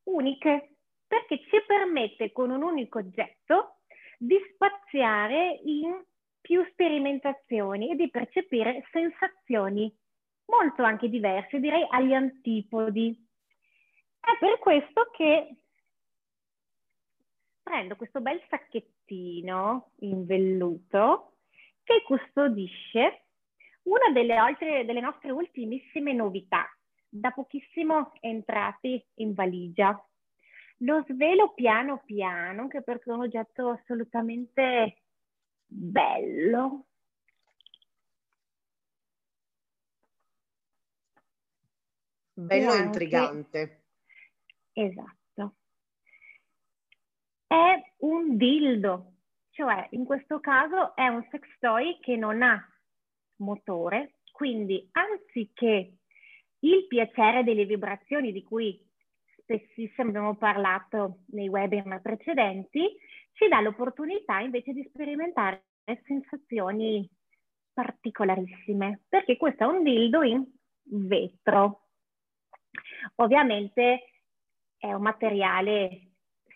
[0.04, 3.80] uniche, perché ci permette con un unico oggetto
[4.18, 6.02] di spaziare in
[6.40, 9.94] più sperimentazioni e di percepire sensazioni
[10.46, 13.32] molto anche diverse, direi agli antipodi.
[14.24, 15.56] È per questo che
[17.62, 21.34] prendo questo bel sacchettino in velluto
[21.84, 23.26] che custodisce
[23.84, 26.66] una delle, altre, delle nostre ultimissime novità,
[27.10, 30.02] da pochissimo entrati in valigia.
[30.78, 35.02] Lo svelo piano piano, anche perché è un oggetto assolutamente
[35.66, 36.86] bello.
[42.36, 43.83] Bello e intrigante.
[44.74, 45.56] Esatto.
[47.48, 49.14] È un dildo,
[49.52, 52.60] cioè in questo caso è un sex toy che non ha
[53.38, 55.98] motore, quindi anziché
[56.60, 58.84] il piacere delle vibrazioni di cui
[59.38, 62.98] spessissimo abbiamo parlato nei webinar precedenti,
[63.34, 65.66] ci dà l'opportunità invece di sperimentare
[66.06, 67.08] sensazioni
[67.74, 70.46] particolarissime, perché questo è un dildo in
[70.84, 71.90] vetro.
[73.16, 74.13] Ovviamente
[74.84, 76.10] è un materiale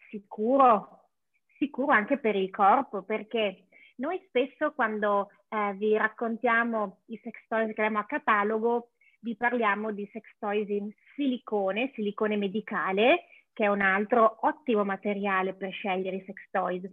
[0.10, 1.12] sicuro,
[1.58, 7.74] sicuro anche per il corpo, perché noi spesso quando eh, vi raccontiamo i sex toys
[7.74, 8.90] che abbiamo a catalogo,
[9.22, 15.54] vi parliamo di sex toys in silicone, silicone medicale, che è un altro ottimo materiale
[15.54, 16.84] per scegliere i sex toys.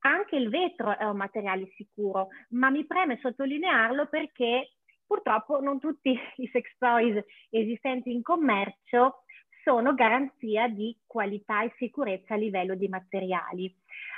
[0.00, 4.72] Anche il vetro è un materiale sicuro, ma mi preme sottolinearlo perché
[5.06, 9.24] purtroppo non tutti i sex toys esistenti in commercio
[9.64, 13.74] sono garanzia di qualità e sicurezza a livello di materiali.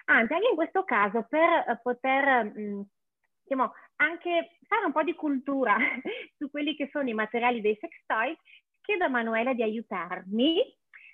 [0.07, 2.81] Anzi, anche in questo caso, per eh, poter mh, mm,
[3.43, 5.77] diciamo, anche fare un po' di cultura
[6.37, 8.37] su quelli che sono i materiali dei sex toys,
[8.83, 10.63] chiedo a Manuela di aiutarmi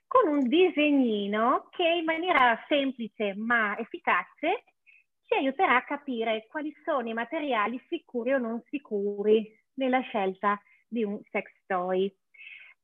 [0.06, 4.64] con un disegnino che in maniera semplice ma efficace
[5.24, 11.02] ci aiuterà a capire quali sono i materiali sicuri o non sicuri nella scelta di
[11.02, 12.14] un sex toy.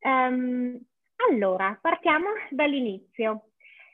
[0.00, 0.80] Um,
[1.26, 3.50] allora, partiamo dall'inizio.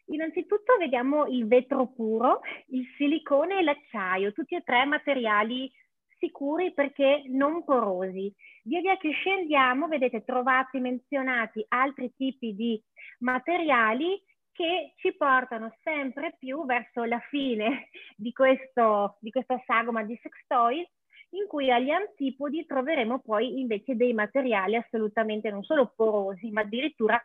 [0.07, 5.71] Innanzitutto vediamo il vetro puro, il silicone e l'acciaio, tutti e tre materiali
[6.19, 8.33] sicuri perché non porosi.
[8.65, 12.83] Via via che scendiamo, vedete, trovati menzionati altri tipi di
[13.21, 20.19] materiali che ci portano sempre più verso la fine di, questo, di questa sagoma di
[20.23, 20.87] sex toys
[21.37, 27.23] in cui agli antipodi troveremo poi invece dei materiali assolutamente non solo porosi, ma addirittura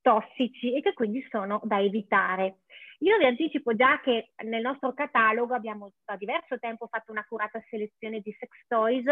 [0.00, 2.58] tossici e che quindi sono da evitare.
[2.98, 8.20] Io vi anticipo già che nel nostro catalogo abbiamo da diverso tempo fatto un'accurata selezione
[8.20, 9.04] di sex toys,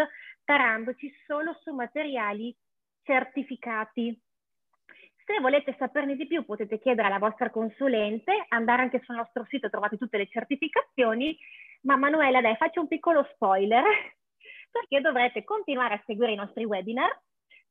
[0.44, 2.54] tarandoci solo su materiali
[3.02, 4.18] certificati.
[5.24, 9.70] Se volete saperne di più potete chiedere alla vostra consulente, andare anche sul nostro sito,
[9.70, 11.36] trovate tutte le certificazioni,
[11.82, 13.84] ma Manuela dai faccio un piccolo spoiler
[14.72, 17.16] perché dovrete continuare a seguire i nostri webinar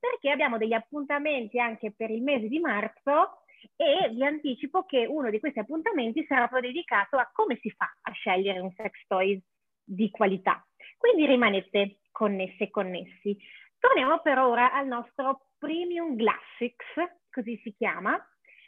[0.01, 3.43] perché abbiamo degli appuntamenti anche per il mese di marzo
[3.75, 7.85] e vi anticipo che uno di questi appuntamenti sarà proprio dedicato a come si fa
[8.01, 9.39] a scegliere un sex toy
[9.83, 10.65] di qualità.
[10.97, 13.37] Quindi rimanete connessi e connessi.
[13.77, 16.85] Torniamo per ora al nostro Premium Classics,
[17.29, 18.19] così si chiama.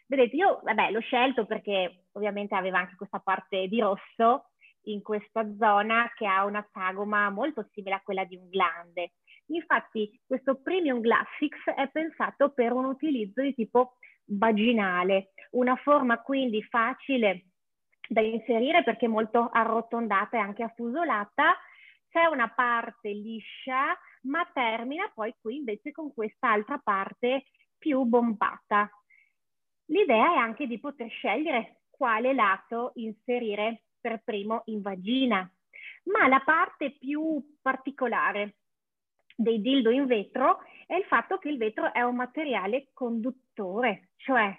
[0.06, 4.52] Vedete, io vabbè, l'ho scelto perché ovviamente aveva anche questa parte di rosso
[4.84, 9.14] in questa zona che ha una sagoma molto simile a quella di un glande.
[9.48, 16.64] Infatti questo Premium Glassix è pensato per un utilizzo di tipo vaginale, una forma quindi
[16.64, 17.46] facile
[18.08, 21.58] da inserire perché molto arrotondata e anche affusolata.
[22.10, 27.46] C'è una parte liscia, ma termina poi qui invece con quest'altra parte
[27.78, 28.90] più bombata.
[29.88, 35.50] L'idea è anche di poter scegliere quale lato inserire per primo in vagina,
[36.04, 38.56] ma la parte più particolare
[39.34, 44.54] dei dildo in vetro è il fatto che il vetro è un materiale conduttore, cioè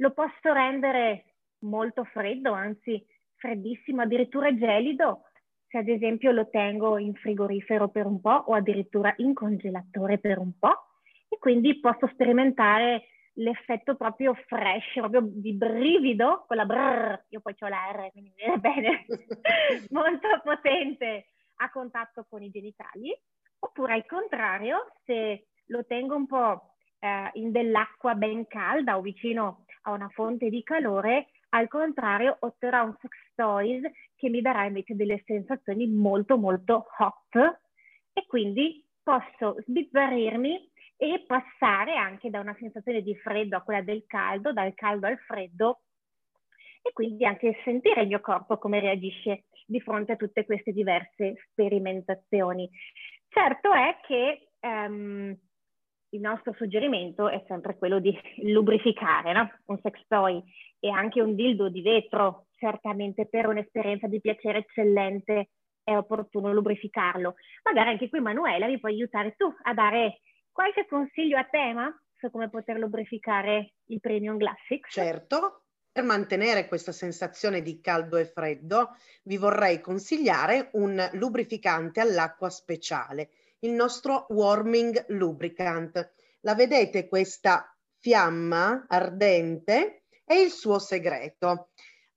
[0.00, 5.22] lo posso rendere molto freddo, anzi freddissimo, addirittura gelido,
[5.68, 10.38] se ad esempio lo tengo in frigorifero per un po' o addirittura in congelatore per
[10.38, 10.86] un po'
[11.28, 13.04] e quindi posso sperimentare
[13.38, 18.32] l'effetto proprio fresh, proprio di brivido, con la brrr, io poi ho la R, quindi
[18.34, 19.06] viene bene,
[19.90, 21.26] molto potente
[21.56, 23.16] a contatto con i genitali,
[23.60, 29.64] oppure al contrario, se lo tengo un po' eh, in dell'acqua ben calda o vicino
[29.82, 33.80] a una fonte di calore, al contrario otterrò un sex toys
[34.16, 37.60] che mi darà invece delle sensazioni molto molto hot.
[38.12, 40.67] E quindi posso sbizzarrirmi
[41.00, 45.18] e passare anche da una sensazione di freddo a quella del caldo, dal caldo al
[45.18, 45.82] freddo
[46.82, 51.46] e quindi anche sentire il mio corpo come reagisce di fronte a tutte queste diverse
[51.50, 52.68] sperimentazioni.
[53.28, 55.36] Certo è che um,
[56.10, 59.50] il nostro suggerimento è sempre quello di lubrificare no?
[59.66, 60.42] un sex toy
[60.80, 65.50] e anche un dildo di vetro, certamente per un'esperienza di piacere eccellente
[65.84, 67.34] è opportuno lubrificarlo.
[67.64, 70.20] Magari anche qui Manuela mi puoi aiutare tu a dare
[70.58, 74.88] qualche consiglio a tema su come poter lubrificare il Premium Classic?
[74.88, 82.50] Certo, per mantenere questa sensazione di caldo e freddo vi vorrei consigliare un lubrificante all'acqua
[82.50, 83.30] speciale
[83.60, 86.12] il nostro warming lubricant.
[86.40, 90.06] La vedete questa fiamma ardente?
[90.24, 91.70] È il suo segreto.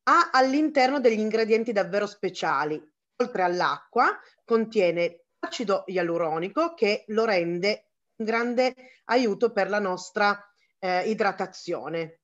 [0.06, 2.84] Ha all'interno degli ingredienti davvero speciali.
[3.18, 7.91] Oltre all'acqua contiene acido ialuronico che lo rende
[8.24, 8.74] grande
[9.06, 10.40] aiuto per la nostra
[10.80, 12.22] eh, idratazione.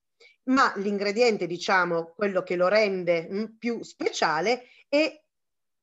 [0.47, 5.21] Ma l'ingrediente, diciamo, quello che lo rende mh, mm, più speciale è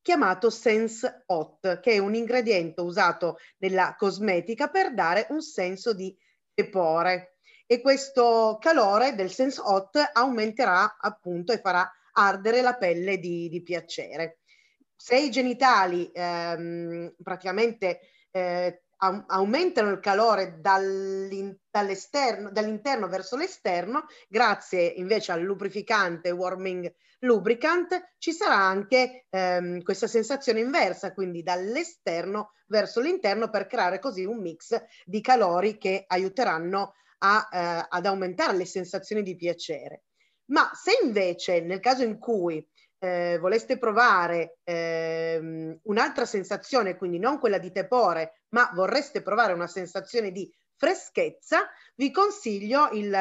[0.00, 6.16] chiamato Sense Hot, che è un ingrediente usato nella cosmetica per dare un senso di
[6.52, 7.36] tepore.
[7.66, 13.62] E questo calore del Sense Hot aumenterà appunto e farà ardere la pelle di, di
[13.62, 14.40] piacere.
[14.94, 18.00] Se i genitali ehm, praticamente
[18.30, 18.83] eh,
[19.26, 26.92] aumentano il calore dall'esterno, dall'interno verso l'esterno, grazie invece al lubrificante warming
[27.24, 34.24] lubricant, ci sarà anche ehm, questa sensazione inversa, quindi dall'esterno verso l'interno per creare così
[34.24, 40.04] un mix di calori che aiuteranno a, eh, ad aumentare le sensazioni di piacere.
[40.46, 42.66] Ma se invece nel caso in cui
[43.04, 49.66] eh, voleste provare ehm, un'altra sensazione, quindi non quella di tepore, ma vorreste provare una
[49.66, 53.14] sensazione di freschezza, vi consiglio il,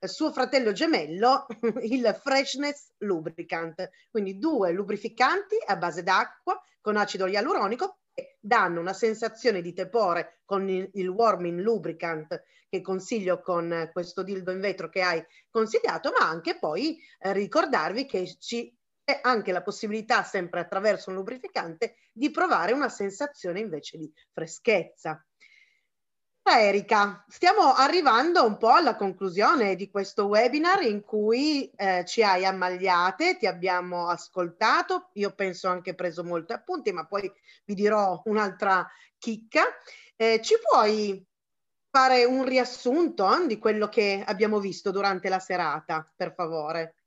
[0.00, 1.46] il suo fratello gemello,
[1.82, 3.88] il Freshness Lubricant.
[4.10, 10.40] Quindi due lubrificanti a base d'acqua con acido ialuronico che danno una sensazione di tepore
[10.44, 16.12] con il, il warming lubricant che consiglio con questo dildo in vetro che hai consigliato,
[16.18, 18.76] ma anche poi eh, ricordarvi che ci
[19.22, 25.22] anche la possibilità, sempre attraverso un lubrificante, di provare una sensazione invece di freschezza.
[26.50, 32.46] Erika, stiamo arrivando un po' alla conclusione di questo webinar in cui eh, ci hai
[32.46, 37.30] ammagliate, ti abbiamo ascoltato, io penso anche preso molti appunti, ma poi
[37.66, 38.88] vi dirò un'altra
[39.18, 39.64] chicca.
[40.16, 41.22] Eh, ci puoi
[41.90, 46.97] fare un riassunto eh, di quello che abbiamo visto durante la serata, per favore?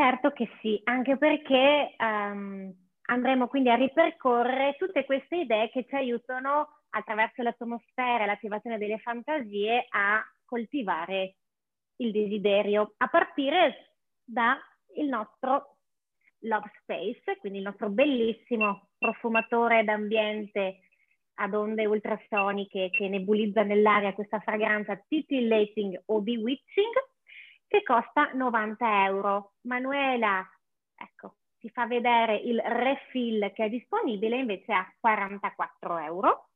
[0.00, 5.94] Certo che sì, anche perché um, andremo quindi a ripercorrere tutte queste idee che ci
[5.94, 11.34] aiutano attraverso l'atmosfera e l'attivazione delle fantasie a coltivare
[11.96, 14.56] il desiderio, a partire dal
[15.06, 15.76] nostro
[16.44, 20.78] Love Space, quindi il nostro bellissimo profumatore d'ambiente
[21.34, 27.09] ad onde ultrasoniche che nebulizza nell'aria questa fragranza titillating o bewitching
[27.70, 29.52] che costa 90 euro.
[29.62, 30.44] Manuela,
[30.96, 36.48] ecco, ti fa vedere il refill che è disponibile invece a 44 euro.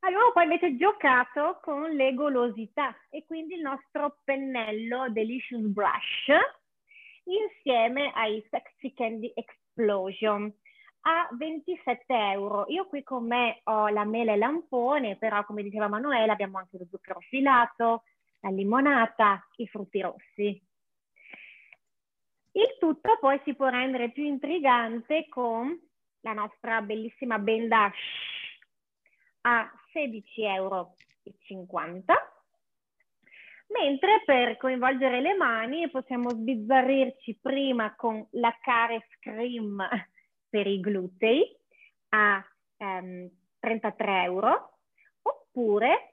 [0.00, 6.28] Abbiamo poi invece giocato con le golosità e quindi il nostro pennello Delicious Brush
[7.24, 10.52] insieme ai Sexy Candy Explosion.
[11.02, 12.66] a 27 euro.
[12.68, 16.76] Io qui con me ho la mela e lampone, però come diceva Manuela abbiamo anche
[16.76, 18.02] lo zucchero filato,
[18.40, 20.62] la limonata, i frutti rossi.
[22.52, 25.78] Il tutto poi si può rendere più intrigante con
[26.20, 27.92] la nostra bellissima benda
[29.42, 30.94] a 16,50 euro.
[33.68, 39.86] Mentre per coinvolgere le mani possiamo sbizzarrirci prima con la Cares Cream
[40.48, 41.56] per i glutei
[42.08, 42.44] a
[42.78, 43.30] ehm,
[43.60, 44.78] 33 euro
[45.22, 46.09] oppure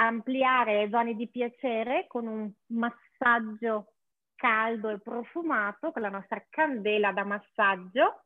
[0.00, 3.92] ampliare le zone di piacere con un massaggio
[4.34, 8.22] caldo e profumato con la nostra candela da massaggio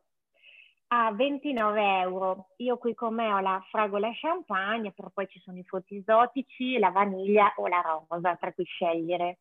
[0.89, 2.51] a 29 euro.
[2.59, 6.79] Io qui con me ho la fragola champagne, però poi ci sono i frutti esotici,
[6.79, 9.41] la vaniglia o la rosa, tra cui scegliere.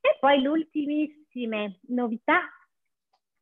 [0.00, 2.40] E poi l'ultimissime novità,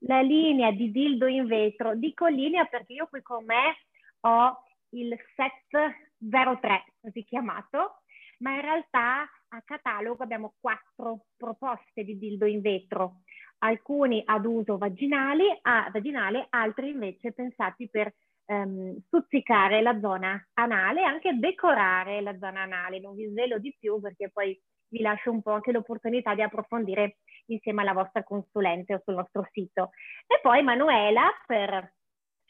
[0.06, 1.94] la linea di dildo in vetro.
[1.94, 3.76] Dico linea perché io qui con me
[4.20, 8.01] ho il set 03, così chiamato,
[8.42, 13.20] ma in realtà a catalogo abbiamo quattro proposte di dildo in vetro,
[13.58, 18.12] alcuni ad uso vaginale, a, vaginale altri invece pensati per
[18.46, 23.00] ehm, stuzzicare la zona anale e anche decorare la zona anale.
[23.00, 27.18] Non vi svelo di più perché poi vi lascio un po' anche l'opportunità di approfondire
[27.46, 29.90] insieme alla vostra consulente o sul nostro sito.
[30.26, 31.94] E poi Manuela per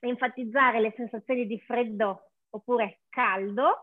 [0.00, 3.82] enfatizzare le sensazioni di freddo oppure caldo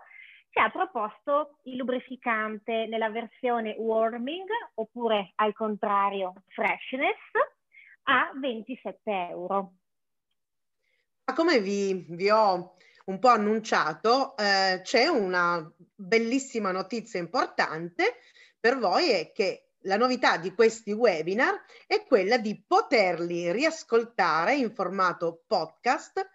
[0.52, 7.18] ci ha proposto il lubrificante nella versione warming oppure al contrario freshness
[8.04, 9.74] a 27 euro.
[11.26, 12.76] Ma come vi, vi ho
[13.06, 18.18] un po' annunciato, eh, c'è una bellissima notizia importante
[18.60, 24.74] per voi è che la novità di questi webinar è quella di poterli riascoltare in
[24.74, 26.28] formato podcast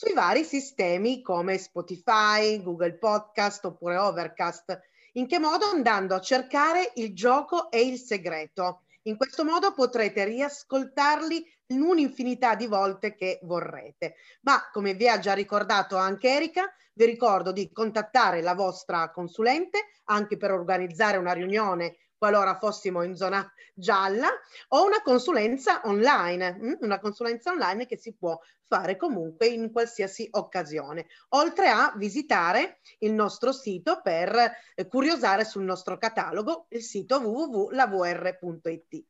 [0.00, 4.80] sui vari sistemi come Spotify, Google Podcast oppure Overcast.
[5.12, 5.66] In che modo?
[5.66, 8.84] Andando a cercare il gioco e il segreto.
[9.02, 14.14] In questo modo potrete riascoltarli in un'infinità di volte che vorrete.
[14.40, 19.80] Ma come vi ha già ricordato anche Erika, vi ricordo di contattare la vostra consulente
[20.04, 24.28] anche per organizzare una riunione qualora fossimo in zona gialla,
[24.68, 26.72] o una consulenza online, mm?
[26.80, 33.14] una consulenza online che si può fare comunque in qualsiasi occasione, oltre a visitare il
[33.14, 34.36] nostro sito per
[34.74, 39.04] eh, curiosare sul nostro catalogo, il sito www.lavr.it.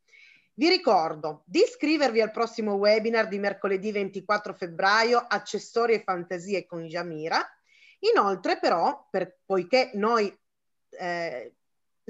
[0.54, 6.86] Vi ricordo di iscrivervi al prossimo webinar di mercoledì 24 febbraio, accessori e fantasie con
[6.86, 7.44] Jamira.
[8.12, 10.32] Inoltre però, per, poiché noi
[10.90, 11.54] eh,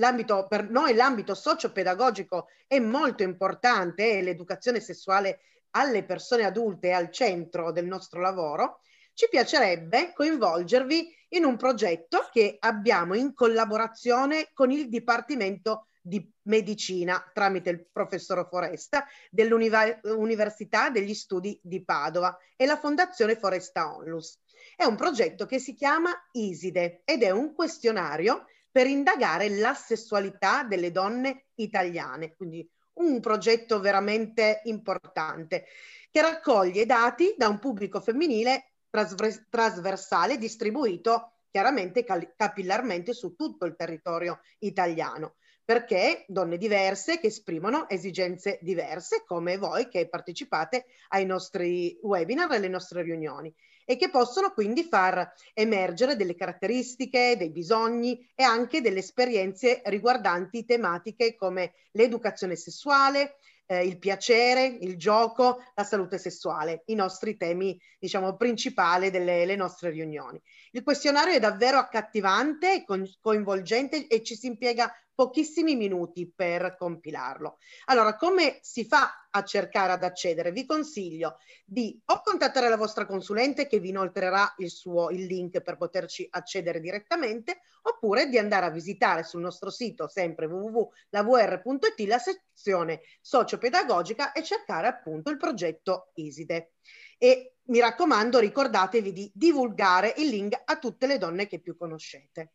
[0.00, 5.40] l'ambito, per noi l'ambito socio-pedagogico è molto importante e l'educazione sessuale
[5.72, 8.80] alle persone adulte è al centro del nostro lavoro,
[9.14, 17.22] ci piacerebbe coinvolgervi in un progetto che abbiamo in collaborazione con il Dipartimento di Medicina
[17.32, 24.38] tramite il professor Foresta dell'Università degli Studi di Padova e la Fondazione Foresta Onlus.
[24.74, 30.62] È un progetto che si chiama ISIDE ed è un questionario per indagare la sessualità
[30.64, 35.64] delle donne italiane, quindi un progetto veramente importante
[36.10, 42.04] che raccoglie dati da un pubblico femminile trasver- trasversale distribuito chiaramente
[42.36, 45.36] capillarmente su tutto il territorio italiano.
[45.64, 52.56] Perché donne diverse che esprimono esigenze diverse come voi che partecipate ai nostri webinar e
[52.56, 53.54] alle nostre riunioni
[53.84, 60.64] e che possono quindi far emergere delle caratteristiche, dei bisogni e anche delle esperienze riguardanti
[60.64, 63.36] tematiche come l'educazione sessuale,
[63.70, 69.90] eh, il piacere, il gioco, la salute sessuale, i nostri temi, diciamo, principali delle nostre
[69.90, 70.40] riunioni.
[70.72, 72.84] Il questionario è davvero accattivante,
[73.20, 77.58] coinvolgente e ci si impiega pochissimi minuti per compilarlo.
[77.86, 80.50] Allora, come si fa a cercare ad accedere?
[80.50, 85.60] Vi consiglio di o contattare la vostra consulente che vi inoltrerà il, suo, il link
[85.60, 92.18] per poterci accedere direttamente, oppure di andare a visitare sul nostro sito, sempre www.lavr.it, la
[92.18, 96.76] sezione sociopedagogica e cercare appunto il progetto ISIDE.
[97.18, 102.54] E mi raccomando, ricordatevi di divulgare il link a tutte le donne che più conoscete.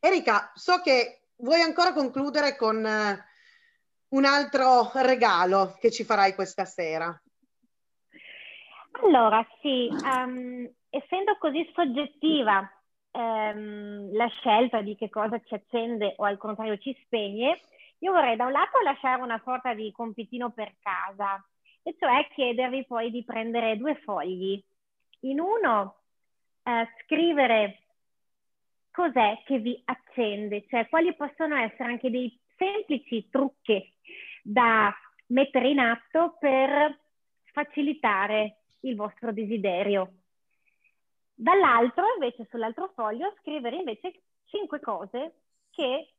[0.00, 3.24] Erika, so che vuoi ancora concludere con eh,
[4.08, 7.20] un altro regalo che ci farai questa sera?
[9.02, 12.70] Allora, sì, um, essendo così soggettiva
[13.10, 17.60] um, la scelta di che cosa ci accende o al contrario ci spegne,
[17.98, 21.44] io vorrei da un lato lasciare una sorta di compitino per casa,
[21.82, 24.62] e cioè chiedervi poi di prendere due fogli
[25.20, 25.96] In uno,
[26.62, 27.83] eh, scrivere
[28.94, 33.92] cos'è che vi accende, cioè quali possono essere anche dei semplici trucchi
[34.40, 34.94] da
[35.26, 36.96] mettere in atto per
[37.42, 40.12] facilitare il vostro desiderio.
[41.34, 45.40] Dall'altro, invece, sull'altro foglio, scrivere invece cinque cose
[45.70, 46.10] che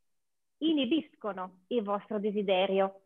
[0.57, 3.03] inibiscono il vostro desiderio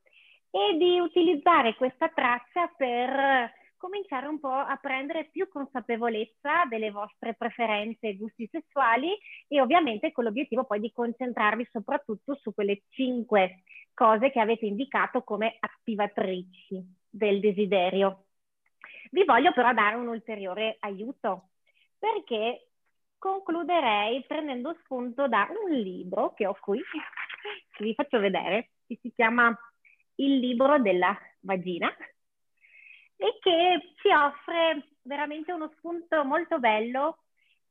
[0.49, 7.33] e di utilizzare questa traccia per cominciare un po' a prendere più consapevolezza delle vostre
[7.33, 9.17] preferenze e gusti sessuali
[9.47, 13.63] e ovviamente con l'obiettivo poi di concentrarvi soprattutto su quelle cinque
[13.93, 18.25] cose che avete indicato come attivatrici del desiderio.
[19.11, 21.49] Vi voglio però dare un ulteriore aiuto
[21.97, 22.67] perché
[23.17, 26.79] concluderei prendendo spunto da un libro che ho qui,
[27.71, 29.57] che vi faccio vedere, che si chiama
[30.15, 31.89] Il libro della vagina
[33.19, 37.23] e che ci offre veramente uno spunto molto bello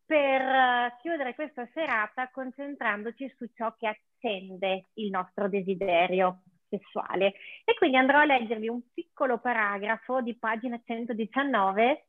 [0.04, 7.34] per eh, chiudere questa serata concentrandoci su ciò che accende il nostro desiderio sessuale.
[7.64, 12.06] E quindi andrò a leggervi un piccolo paragrafo di pagina 119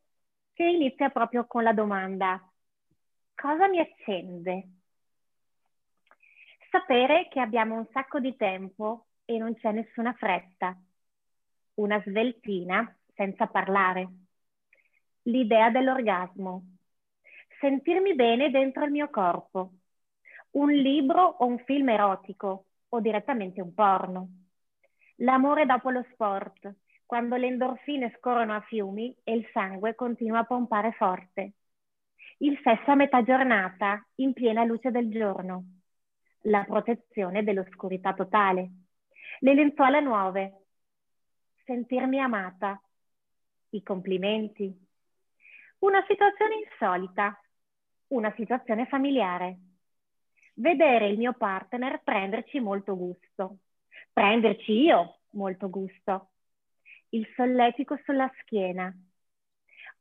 [0.52, 2.44] che inizia proprio con la domanda
[3.40, 4.68] cosa mi accende?
[6.70, 10.76] Sapere che abbiamo un sacco di tempo e non c'è nessuna fretta.
[11.74, 14.08] Una sveltina senza parlare.
[15.24, 16.76] L'idea dell'orgasmo.
[17.60, 19.72] Sentirmi bene dentro il mio corpo.
[20.52, 24.28] Un libro o un film erotico o direttamente un porno.
[25.16, 30.44] L'amore dopo lo sport, quando le endorfine scorrono a fiumi e il sangue continua a
[30.44, 31.52] pompare forte
[32.42, 35.64] il sesso a metà giornata, in piena luce del giorno,
[36.44, 38.70] la protezione dell'oscurità totale,
[39.40, 40.62] le lenzuola nuove,
[41.66, 42.80] sentirmi amata,
[43.70, 44.72] i complimenti,
[45.78, 47.40] una situazione insolita,
[48.08, 49.58] una situazione familiare,
[50.54, 53.58] vedere il mio partner prenderci molto gusto,
[54.12, 56.30] prenderci io molto gusto,
[57.10, 58.92] il solletico sulla schiena,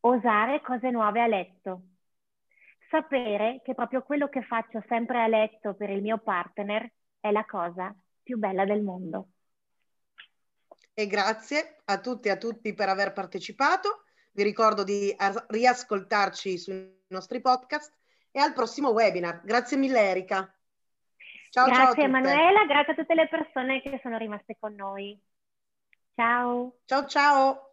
[0.01, 1.81] osare cose nuove a letto,
[2.89, 7.45] sapere che proprio quello che faccio sempre a letto per il mio partner è la
[7.45, 9.27] cosa più bella del mondo.
[10.99, 14.03] E grazie a tutti e a tutti per aver partecipato.
[14.33, 15.15] Vi ricordo di
[15.47, 17.95] riascoltarci sui nostri podcast
[18.31, 19.39] e al prossimo webinar.
[19.45, 20.53] Grazie mille Erika.
[21.51, 25.17] Ciao, grazie ciao Emanuela, grazie a tutte le persone che sono rimaste con noi.
[26.15, 26.79] Ciao.
[26.83, 27.68] Ciao ciao.